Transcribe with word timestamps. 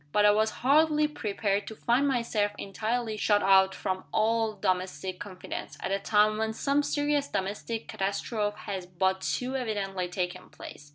But 0.11 0.25
I 0.25 0.31
was 0.31 0.49
hardly 0.65 1.07
prepared 1.07 1.67
to 1.67 1.75
find 1.75 2.07
myself 2.07 2.53
entirely 2.57 3.17
shut 3.17 3.43
out 3.43 3.75
from 3.75 4.03
all 4.11 4.53
domestic 4.55 5.19
confidence, 5.19 5.77
at 5.79 5.91
a 5.91 5.99
time 5.99 6.39
when 6.39 6.53
some 6.53 6.81
serious 6.81 7.27
domestic 7.27 7.87
catastrophe 7.87 8.61
has 8.61 8.87
but 8.87 9.21
too 9.21 9.55
evidently 9.55 10.07
taken 10.07 10.49
place. 10.49 10.89